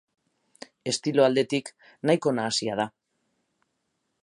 Estilo 0.91 1.25
aldetik 1.25 1.69
nahiko 2.11 2.35
nahasia 2.39 2.81
da. 2.83 2.89